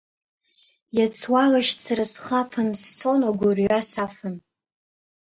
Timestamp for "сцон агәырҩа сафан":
2.81-4.35